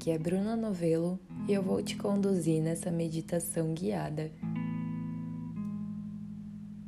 [0.00, 4.32] Aqui é Bruna Novelo e eu vou te conduzir nessa meditação guiada.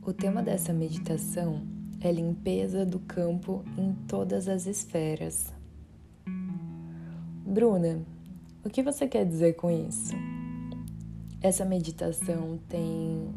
[0.01, 1.61] O tema dessa meditação
[2.01, 5.53] é limpeza do campo em todas as esferas.
[7.45, 8.01] Bruna,
[8.65, 10.15] o que você quer dizer com isso?
[11.43, 13.29] Essa meditação tem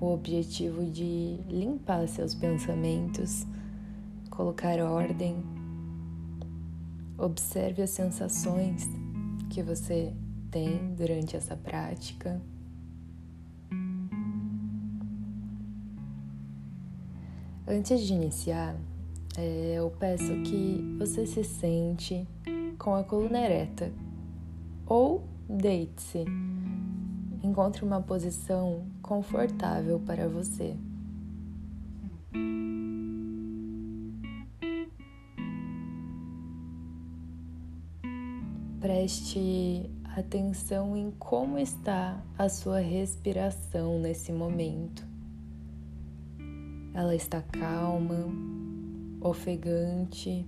[0.00, 3.46] o objetivo de limpar seus pensamentos,
[4.28, 5.36] colocar ordem
[7.20, 8.88] Observe as sensações
[9.50, 10.14] que você
[10.50, 12.40] tem durante essa prática.
[17.66, 18.74] Antes de iniciar,
[19.36, 22.26] é, eu peço que você se sente
[22.78, 23.92] com a coluna ereta
[24.86, 26.24] ou deite-se.
[27.42, 30.76] Encontre uma posição confortável para você.
[38.80, 45.06] Preste atenção em como está a sua respiração nesse momento.
[46.94, 48.26] Ela está calma,
[49.20, 50.46] ofegante.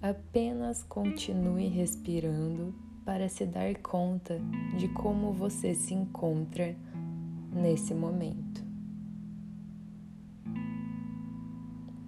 [0.00, 2.72] Apenas continue respirando
[3.04, 4.40] para se dar conta
[4.78, 6.76] de como você se encontra
[7.52, 8.64] nesse momento.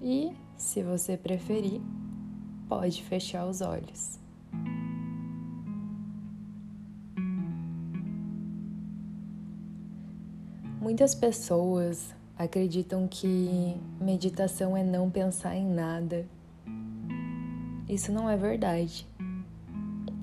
[0.00, 1.80] E, se você preferir,
[2.68, 4.22] pode fechar os olhos.
[10.84, 16.26] Muitas pessoas acreditam que meditação é não pensar em nada.
[17.88, 19.08] Isso não é verdade,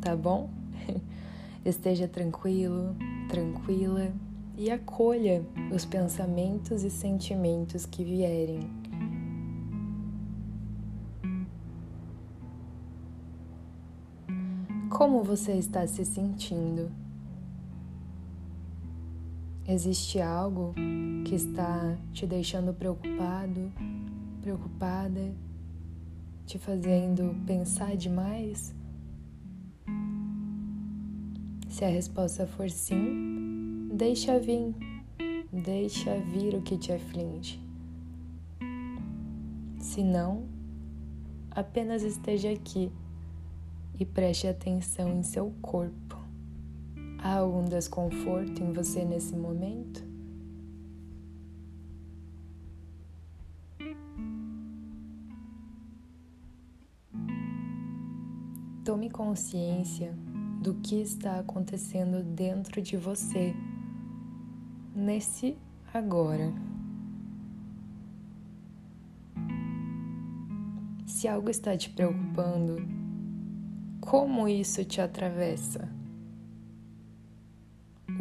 [0.02, 0.52] tá bom?
[1.66, 2.96] Esteja tranquilo,
[3.28, 4.14] tranquila
[4.56, 8.70] e acolha os pensamentos e sentimentos que vierem.
[14.92, 16.92] Como você está se sentindo?
[19.68, 20.74] Existe algo
[21.26, 23.72] que está te deixando preocupado,
[24.42, 25.34] preocupada,
[26.46, 28.74] te fazendo pensar demais?
[31.70, 34.76] Se a resposta for sim, deixa vir,
[35.52, 37.60] deixa vir o que te aflige.
[39.80, 40.46] Se não,
[41.52, 42.92] apenas esteja aqui
[44.00, 46.21] e preste atenção em seu corpo.
[47.24, 50.04] Há algum desconforto em você nesse momento?
[58.84, 60.18] Tome consciência
[60.64, 63.54] do que está acontecendo dentro de você
[64.96, 65.56] nesse
[65.94, 66.52] agora.
[71.06, 72.78] Se algo está te preocupando,
[74.00, 76.01] como isso te atravessa?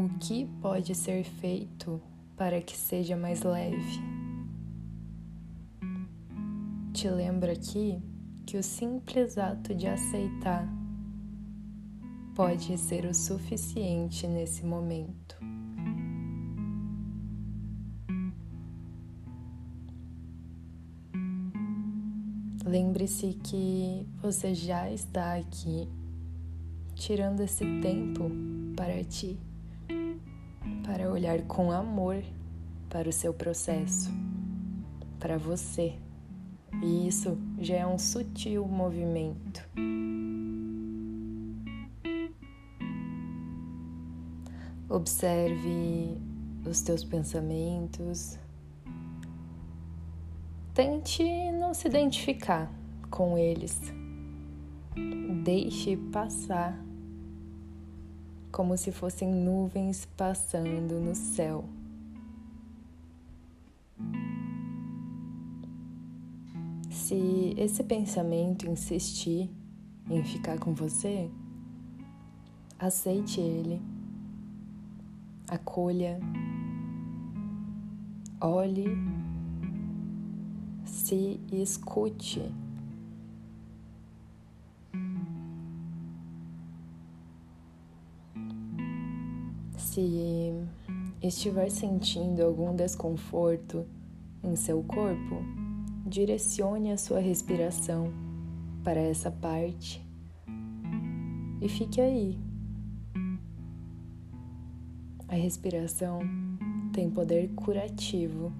[0.00, 2.00] O que pode ser feito
[2.34, 4.00] para que seja mais leve.
[6.94, 8.02] Te lembro aqui
[8.46, 10.66] que o simples ato de aceitar
[12.34, 15.36] pode ser o suficiente nesse momento.
[22.64, 25.86] Lembre-se que você já está aqui,
[26.94, 28.30] tirando esse tempo
[28.74, 29.38] para ti
[30.90, 32.20] para olhar com amor
[32.88, 34.10] para o seu processo,
[35.20, 35.94] para você.
[36.82, 39.64] E isso já é um sutil movimento.
[44.88, 46.20] Observe
[46.68, 48.36] os teus pensamentos.
[50.74, 51.22] Tente
[51.52, 52.68] não se identificar
[53.08, 53.80] com eles.
[55.44, 56.89] Deixe passar
[58.60, 61.64] como se fossem nuvens passando no céu.
[66.90, 69.48] Se esse pensamento insistir
[70.10, 71.30] em ficar com você,
[72.78, 73.80] aceite ele,
[75.48, 76.20] acolha,
[78.42, 78.88] olhe,
[80.84, 82.42] se escute.
[89.90, 90.52] Se
[91.20, 93.84] estiver sentindo algum desconforto
[94.40, 95.42] em seu corpo,
[96.06, 98.12] direcione a sua respiração
[98.84, 100.00] para essa parte
[101.60, 102.38] e fique aí.
[105.26, 106.20] A respiração
[106.92, 108.52] tem poder curativo.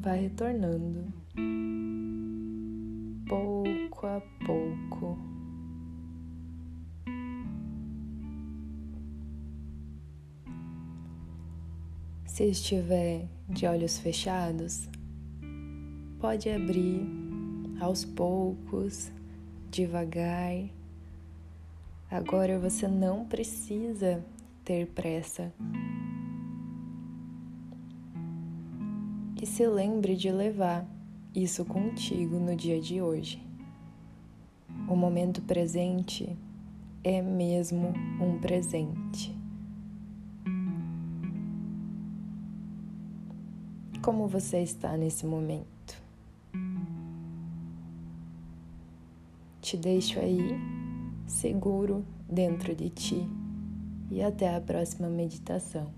[0.00, 1.12] Vai retornando
[3.26, 5.18] pouco a pouco.
[12.26, 14.88] Se estiver de olhos fechados,
[16.20, 17.06] pode abrir
[17.80, 19.10] aos poucos,
[19.70, 20.68] devagar.
[22.10, 24.24] Agora você não precisa
[24.64, 25.52] ter pressa.
[29.44, 30.86] E se lembre de levar
[31.34, 33.46] isso contigo no dia de hoje.
[34.88, 36.34] O momento presente
[37.04, 39.36] é mesmo um presente.
[44.00, 46.02] Como você está nesse momento?
[49.60, 50.58] Te deixo aí,
[51.26, 53.28] seguro dentro de ti,
[54.10, 55.92] e até a próxima meditação.